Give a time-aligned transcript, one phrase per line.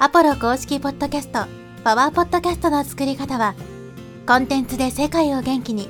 [0.00, 1.46] アポロ公式ポッドキャスト、
[1.84, 3.54] パワーポッドキャストの作り方は、
[4.26, 5.88] コンテンツで世界を元気に、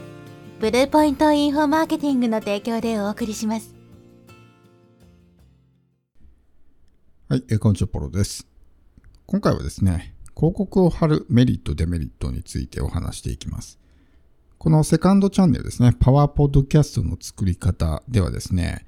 [0.60, 3.74] ブルーポイントインフォマーケティングの提供でお送りします。
[7.30, 8.46] はい、えこんにちは、ポロです。
[9.24, 13.78] 今回はですね、広告を貼るメリット、デメリットについてお話していきます。
[14.58, 18.84] このセカンドチャンネルですね、パワーポッドキャストの作り方ではですね、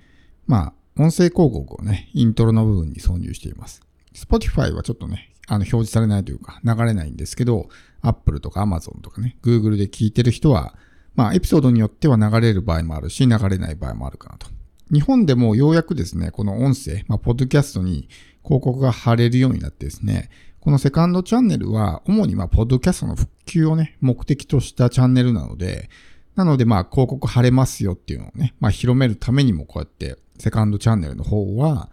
[0.46, 3.85] まあ、音声広告をね、イントロの部分に挿入しています。
[4.16, 7.68] Spotify はちょっとね、あの、表示されないというか、流れないんですけど、
[8.00, 10.74] Apple とか Amazon とかね、Google で聞いてる人は、
[11.14, 14.48] まあ、エピソードによっては流れる場合もあるし、流れない場合もあるかなと。
[14.92, 18.08] 日本でもようやくですね、この音声、まあ、ポッドキャストに
[18.44, 20.30] 広告が貼れるようになってですね、
[20.60, 25.90] このセカンドチャンネルは、主にまあ、ポッドキャストの復旧をね、目的としたチャンネルなので、
[26.34, 31.90] なのでまあ、広告貼れますよっていうのをね、まあ、広めるためにもこうやって、セカンドチャンネルの方は、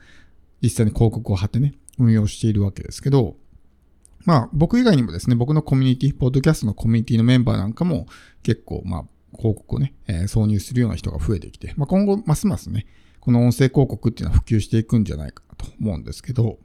[0.61, 3.35] 実際に広告を貼ってね、運用しているわけですけど、
[4.25, 8.07] まあ僕以外にもですね、僕のコミュニティ、ポッドキャストのコミュニティのメンバーなんかも
[8.41, 9.03] 結構まあ
[9.37, 12.85] 広告をね、えー、挿入するような人が増えてきて、まあ今後ますますね、
[13.19, 16.57] この音声広告っていうのは普及していくんじゃないかと思うんですけど、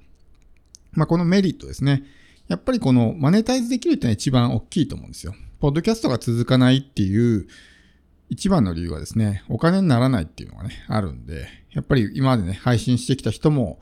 [0.92, 2.04] まあこのメリットですね、
[2.46, 5.34] やっぱりこのマネタイズできるっていうのは一番大きいと思うんですよ。
[5.60, 7.48] ポッドキャストが続かないっていう
[8.30, 13.80] 一番の理由はですね、お金にならないっていうのがね、あるんで、やっぱり今までね、配信してきた人も、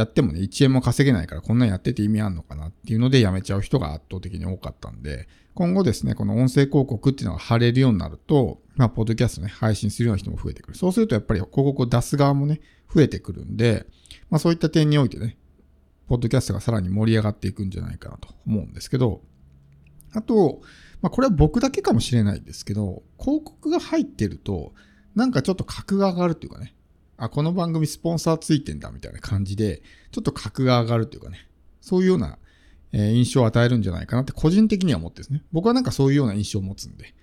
[0.00, 10.76] やってもね、1円も稼げないからこんなんやってて意味あんのかなっていうのでやめちゃう人が圧倒的に多かったんで、今後ですね、この音声広告っていうのが貼れるようになると、まあ、ポッドキャストね、配信するような人も増えてくる。
[10.76, 12.60] そうするとやっぱり広告を出す側もね、
[12.92, 13.86] 増えてくるんで、
[14.30, 15.36] まあそういった点においてね、
[16.08, 19.20] ポッドキャストがさらに盛り上がっていくんじゃないかなと思うんですけど、
[20.12, 20.62] あと、
[21.02, 24.72] まあこれは僕だけかもしれないですけど、広告が入ってると、
[25.14, 26.74] なんかちょっと格が上がるっていうかね、
[27.20, 31.46] あ、この番組スポンサーついてんだみたいな感じで、ちょっと格が上がるというかね、
[31.82, 32.38] そういうような、
[32.92, 35.44] え印象を与えるんじゃないかなって個人的には思ってですね。
[35.52, 37.14] 僕はなんかそういうような印象を持つんで。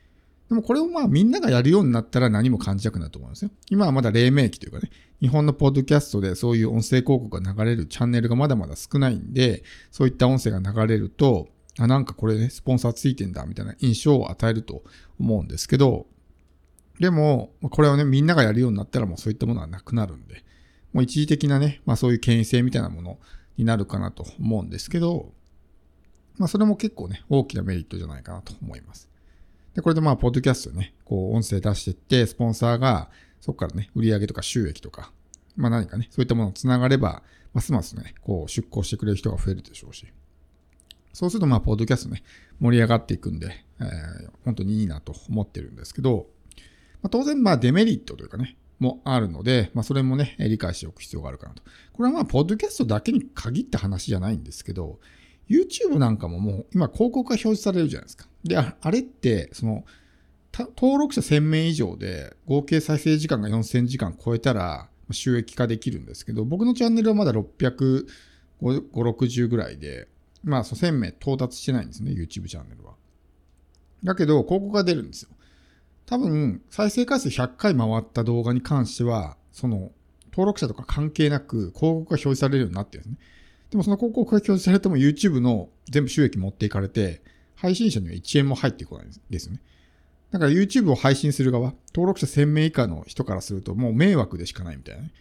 [0.50, 3.52] でもこれをまあみんながやるようになったら何も感じなくなると思うんですよ。
[3.70, 4.89] 今はまだ黎明期というかね、
[5.20, 14.83] 日本のポッドキャストでそういう音声広告が流れるチャンネルがまだまだ少ないんで、そういった音声が流れると、あ、なんかこれね、スポンサーついてんだみたいな印象を与えると
[15.20, 16.08] 思うんですけど、
[16.99, 20.43] でも、これをね、みんながやるようになったらもうそういったものはなくなるんで、
[20.93, 23.19] もう一時的なね、まあそういう権威性みたいなもの
[23.58, 25.31] になるかなと思うんですけど、
[26.37, 29.09] まあそれも結構ね、大きなメリットじゃないかなと思います。
[29.75, 35.11] で、これでまあ、ポッドキャストね、こう、音声出してって、スポンサーが、そこからね、売り上げとか収益とか、
[35.55, 37.21] まあ何かね、そういったものを繋がれば、
[37.53, 40.08] ますますね、こう、出向してくれる人が増えるでしょうし。
[41.14, 42.23] そうすると、まあ、ポッドキャストね、
[42.59, 46.27] 盛り上がっていくんで、えー、本当にいいなと思ってるんですけど、
[47.02, 51.63] まあ、当然、まあ、デメリットというかね、もあるので、まあ、それもね、理解しておく必要があるかなと。
[51.93, 54.99] これはまあ、ポッドキャストだけに限った話じゃないんですけど、
[55.49, 58.27] YouTube なんかももう今広告が表示されるじゃないですか。
[58.43, 59.85] で、あれって、その、
[60.75, 68.08] 登録者1000名以上で合計再生時間が4000時間超えたら収益化できるんですけど、僕のチャンネルはまだ600、
[68.61, 70.08] 5、60ぐらいで、
[70.43, 72.93] まあ、1000名到達してないんですね、YouTube チャンネルは。
[74.03, 75.29] だけど、広告が出るんですよ。
[76.08, 79.92] 多分、再生回数100回回った動画に関しては、その、
[80.32, 83.18] 登録者とか関係なく広告が表示されるようになってるんですね。
[83.72, 87.22] でもその広告が表示されても YouTube の全部収益持っていかれて、
[87.56, 89.62] 配信者には1円も入ってこないんですよね。
[90.32, 95.12] だから YouTube を配信する側、登録者1000名以下の人からするともう迷惑でしかないみたいなね。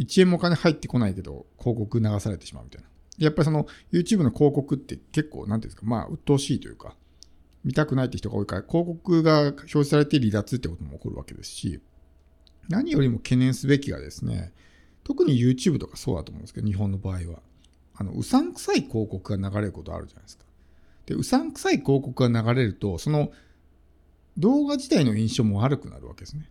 [0.00, 2.88] 1円もお金入ってこないけど、広告流されてしまうみたいな。
[3.18, 6.96] やっぱりその YouTube の広告って結構、なんていうんですか、まあ、鬱陶しいというか、
[7.64, 11.80] 見たくないって人が多いから、広告が表示されて離脱ってことも起こるわけですし、
[12.68, 14.52] 何よりも懸念すべきがですね、
[15.02, 17.42] 特に YouTube とかそうだと思うんですけど、日本の場合は。
[17.96, 20.44] あの、うさんくさい広告が流れることあるじゃないですか。
[21.06, 23.30] で、うさんくさい広告が流れると、その
[24.36, 26.48] 動画自体の印象も悪くなるわけですね。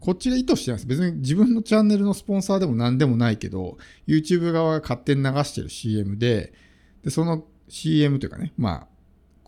[0.00, 0.86] こっちが意図してないです。
[0.86, 6.52] 別に自分のチャンネルのスポンサーでも何でもないけど、YouTube 側が勝手に流してる CM で、
[7.02, 8.88] で、その CM というかね、まあ、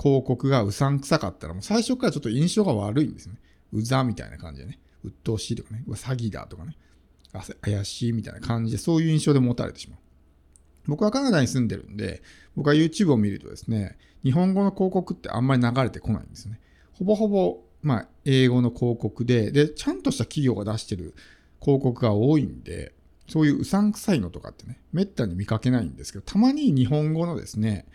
[0.01, 3.35] 広告がうさんくさかったら、もう最初からちょっと印象が悪いんですね。
[3.73, 4.79] うざみたいな感じでね。
[5.05, 5.83] 鬱陶しいとかね。
[5.87, 6.77] うわ、詐欺だとかね。
[7.61, 9.99] 怪しいみたいな感じで、そういう印象で持たれてしまう。
[10.87, 12.23] 僕はカナダに住んでるんで、
[12.57, 16.61] 僕は YouTube を見るとですね、日本語の広告ってあんまり流れてこないんですね。
[16.95, 21.15] ほぼほぼ、まあ、英語の広告で、で、ちゃんとした企業が出してる
[21.61, 22.95] 広告が多いんで、
[23.29, 27.87] そういううさんくさいのとかってね、めったに見かけないんですけど、たまに日本語のですね、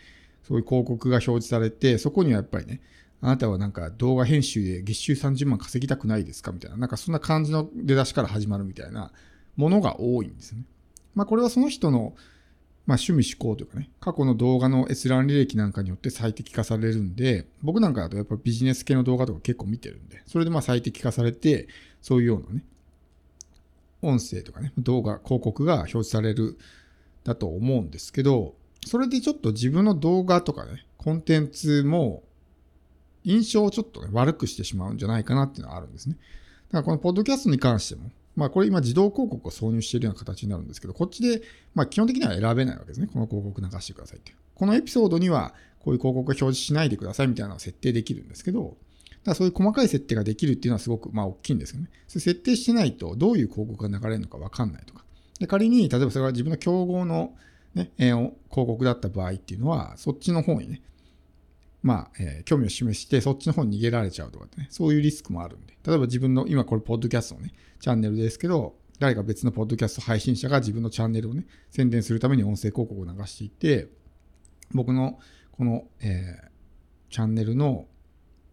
[0.46, 2.80] そういう広告が表示されて、そこにはやっぱりね、
[3.20, 6.52] あなたはなんか動画編集で月収30万稼ぎたくないですか？
[6.52, 9.10] みたいな、なんかそんな感じの出だしから始まるみたいな
[9.56, 10.62] ものが多いんですね。
[11.14, 12.14] まあこれはその人の
[12.86, 21.66] まあ、趣味思考というかね、過去の動画の閲覧履歴なんかによって最適化されるんで、僕なんかだとやっぱビジネス系の動画とか結構見てるんで、それでまあ最適化されて、
[22.02, 22.62] そういうようなね、
[24.02, 26.58] 音声とかね、動画、広告が表示される
[27.24, 28.54] だと思うんですけど、
[28.86, 32.22] それでちょっと自分の動画とかね、コンテンツも
[33.24, 36.16] 印象をちょっとね、悪くしてしまうんじゃないかなっていうのはあるんですね。
[36.70, 41.42] だからこのポッドキャストに関しても、まあこれ今自動広告を挿入しているような形になるんですけど、こっちで、
[41.74, 43.08] まあ基本的には選べないわけですね。
[43.12, 44.34] この広告流してくださいって。
[44.54, 48.76] このエピソードにはこういう広告を表示しないでくださいみたいなのを設定できるんですけど、
[49.24, 51.88] だからそういう細かい設定ができるっていうのはすごくまあ大きいんですよね。
[52.08, 55.04] それ設定してないとどういう広告が流れるのかわかんないとか。
[55.38, 57.34] で仮に、例えばそれが自分の競合の
[57.74, 60.82] ね、え、広告だった場合っていうのは、そっちの方にね、
[61.82, 65.76] まあ、えー、興味を示して、そっちの方に逃げられちゃうとかってね、そういうリスクもあるんで。
[65.86, 73.88] 例えば自分の、今これ、ポッドキャストのね、チャンネルですけど、誰か別のポッドキャスト配信者が自分のチャンネルをね、宣伝するために音声広告を流していて、
[74.72, 75.18] 僕の
[75.52, 77.86] この、えー、チャンネルの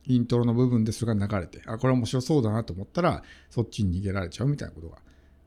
[0.06, 4.98] イントロの部分でそれが流れて、あ、これ面白そうだなと思ったら、そっちに逃げられちゃうみたいなことが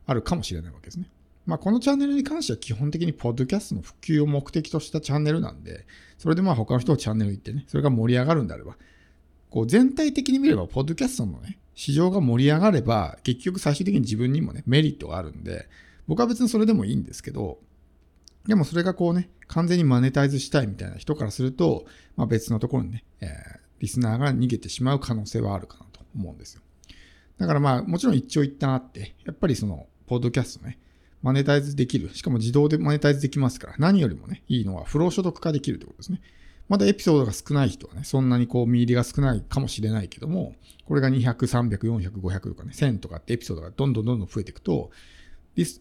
[0.07, 1.11] あるかもしれないわけですね。
[1.47, 5.87] まあ、このチャンネルに関しては基本的にポッドキャストの普及を目的としたチャンネルなんで、
[6.19, 8.77] それでまあ他の人をチャンネル行ってね、それが盛り上がるんであれば、
[9.51, 15.69] こう全体的に見れば、ポッドキャストのね、市場が盛り上がれば、結局最終的に自分にもね、メリットがあるんで、
[16.07, 17.59] 僕は別にそれでもいいんですけど、
[18.47, 21.85] でもそれがこうね、完全にマネタイズしたいみたいな人からすると、
[22.17, 23.29] まあ、別のところにね、えー、
[23.81, 26.63] リスナーが逃げてしまう可能性はあるかなと思うんですよ。
[27.39, 30.79] だからまあ、もちろん一長一短あって、やっぱりその、ポッドキャストね、
[31.25, 32.15] マネタイズできる。
[32.15, 36.21] しかも自動でマネタイズできますから、何よりもね、いいのは不労所得化できるということですね。
[36.69, 40.55] まだエピソードが少ない人はね、そんなにこう見入りが少ないかもしれないけども、
[40.85, 44.91] これが200、300、400、500とかね、1000とかってエピソードがどんどんどんどん増えていくと、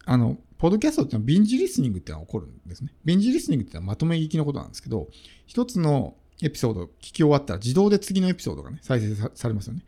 [0.06, 2.94] あの、ポッドキャストってのはビンジリスニングってのが起こるんですね。
[3.04, 5.10] ビンジリスニングっていうのはまとめ聞きのことなんですけど、
[5.46, 9.84] 一つのエピソード聞き終わったら自動で次のエピソードがね、再生されますよね。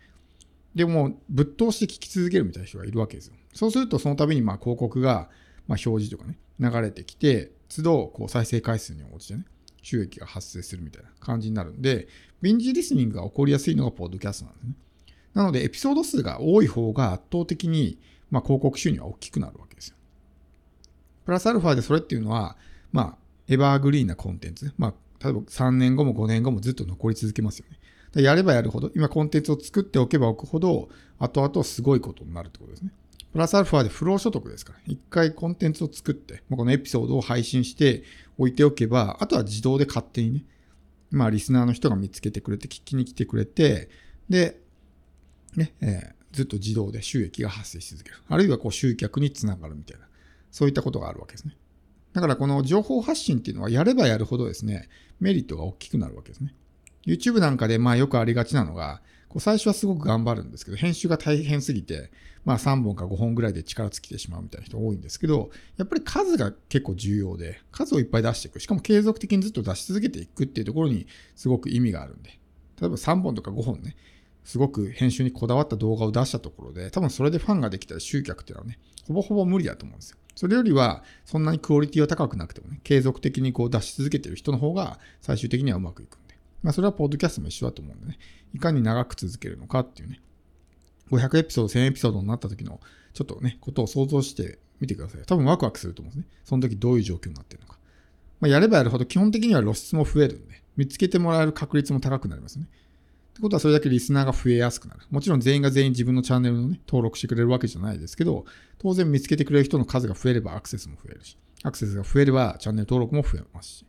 [0.75, 3.35] でも、ぶっ通して聞き続けるみたいな人がいるわけですよ。
[3.53, 5.29] そうすると、その度にまあ広告が、
[5.67, 9.45] まあ、表示とかね、流れてきて、都度こう再生回数に応じてね、
[9.81, 12.07] 収益が発生するみたいな感じになるんで、
[12.41, 14.73] ビンジリスニングが起こりやすいのがポッドキャストなんですね。
[15.33, 17.99] なので、エピソード数が多い方が圧倒的に、
[18.31, 19.95] まあ、広告収入は大きくなるわけですよ。
[21.25, 22.57] プラスアルファでそれっていうのは、
[22.91, 23.17] まあ、
[23.47, 24.73] エバーグリーンなコンテンツ。
[24.77, 28.21] まあ、例えば3年後も5年後もずっと残り続けますよね。
[28.21, 30.89] やればやるほど、今コンテンツを作っておけばおくほど、
[31.19, 32.91] 後々すごいことになるってことですね。
[33.35, 38.03] プラスアルファで不労所得ですから、一回コンテンツを作って、このエピソードを配信して
[38.37, 40.45] 置いておけば、あとは自動で勝手にね、
[41.11, 43.89] まあリスナーの人が見つけてくれて、聞きに来てくれて、
[44.29, 44.61] で、
[45.57, 48.15] ね、えー、ずっと自動で収益が発生し続ける。
[48.29, 50.07] あるいはこう集客につながるみたいな、
[50.49, 51.57] そういったことがあるわけですね。
[52.13, 54.87] だからこの情報発信っていうのはやればやるほどですね、
[55.19, 56.55] メリットが大きくなるわけですね。
[57.05, 62.11] YouTube なんかでまあよくありがちなのが、こう最初はすごく頑張るんですけど、編集が大変すぎて、
[62.45, 68.59] まあ3本か5本ぐらいで力尽きてしまうみたいな人多いんですけど、やっぱり数が結構重要で、数をいっぱい出していく。
[68.59, 72.29] しかも継続的にずっと出し続けていくっていうところにすごく意味があるんで。
[72.79, 73.95] 例えば3本とか5本ね、
[74.43, 78.77] すごく編集にこだわった動画を出したところで、多分それでファンができたら集客っていうのはね、
[79.07, 80.17] ほぼほぼ無理だと思うんですよ。
[80.35, 86.19] それよりは、そんなにクオリティは高くなくてもね、継続的にこう出し続けてる人の方が最終的にはうまくいく。
[86.65, 88.17] まあ、それはポッドキャストも一緒だと思うんでね、
[88.55, 90.19] いかに長く続けるのかっていうね、
[91.11, 92.79] 500エピソード、1000エピソードになった時の、
[93.13, 95.21] ちょっとね、ことを想像してみてください。
[95.27, 96.37] 多分ワクワクすると思うんですね。
[96.43, 97.77] その時どういう状況になってるのか。
[98.39, 102.67] まあ、やればやるほど基本的には露出も増えるんで、見つけてもらえる確率も高くなりますね。
[102.67, 105.01] ってことはそれだけリスナーが増えやすくなる。
[105.11, 108.45] もちろん全員が全員自分のチャンネルのね、登録してくれるわけじゃないですけど、
[108.79, 113.85] 当然見つけてくれる人の数が増えればアクセスも増えるし、アクセスが増えればチャンネル登録も増えますし。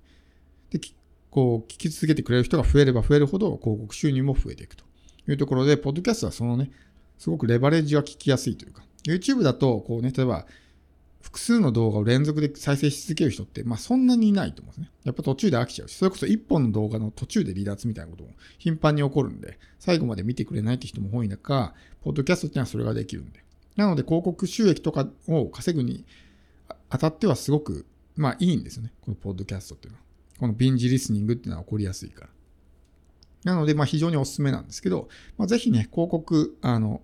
[1.37, 4.87] こう、聞き続けてくれる人が増えれば増えるほど広告収入も増えていくと
[5.28, 6.71] いうところで、ポッドキャストはそのね、
[7.19, 10.47] すごくレバレッジが効きやすいというか、YouTube だと、こうね、例えば、
[11.21, 14.90] 複数の動画を連続で再生し続ける人って、まあそんなにいないと思うんですね。
[15.05, 23.45] やっぱ途中で飽きちゃうし、それこそ一本の動画の途中で離脱みたいなことも頻繁に起こるんで、最後まで見てくれないって人も多い中、ポッドキャストっていうのはそれができるんで。
[23.76, 26.07] なので広告収益とかを稼ぐに
[26.88, 28.93] あたってはすごく、まあいいんですよね。
[29.02, 30.06] このポッドキャストっていうのは。
[30.38, 32.28] このビンジリスニングっていうのは起こりやすいから。
[33.45, 37.00] なので、まあ非常にお勧めなんですけど、まあ、ぜひね、広告、あの、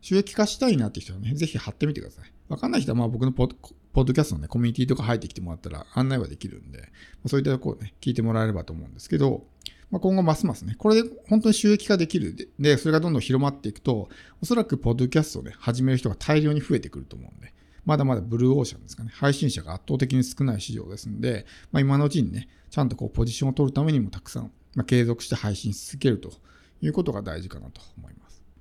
[0.00, 2.32] 収益化したいなって人はね、ぜひ貼ってみてください。
[2.48, 3.54] わかんない人は、まあ僕のポッ
[3.94, 6.86] ドキャストのね、コミュニティとか入ってきてもらったら案内はできるんで、ま
[7.26, 9.44] あ、そういったところをね、聞いてもらえればと思うんですけど、
[9.90, 14.08] まあ、今後ますますね、これで本当に収益化できるで、で、それがどんどん広まっていくと、
[14.42, 17.54] おそらくポッドキャストをね、始める人が大量に増えてくると思うんで、
[17.88, 19.10] まだまだブルーオーシャンですかね。
[19.14, 26.30] 配信者が圧倒的に少ない市場ですので、まあ、今のうちにね、ちゃんとこうポジションを取るためにもたくさん、まあ、継続して配信し続けると
[26.82, 28.27] いうことが大事かなと思います。